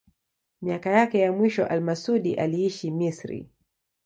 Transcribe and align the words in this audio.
Miaka 0.61 0.89
yake 0.89 1.19
ya 1.19 1.31
mwisho 1.31 1.65
al-Masudi 1.65 2.35
aliishi 2.35 2.91
Misri. 2.91 3.49